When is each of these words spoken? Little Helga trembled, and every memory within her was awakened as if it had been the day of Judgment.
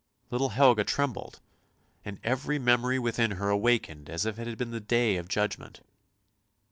Little 0.31 0.49
Helga 0.49 0.83
trembled, 0.83 1.41
and 2.03 2.19
every 2.23 2.57
memory 2.57 2.97
within 2.97 3.29
her 3.33 3.49
was 3.53 3.53
awakened 3.53 4.09
as 4.09 4.25
if 4.25 4.39
it 4.39 4.47
had 4.47 4.57
been 4.57 4.71
the 4.71 4.79
day 4.79 5.15
of 5.15 5.27
Judgment. 5.29 5.81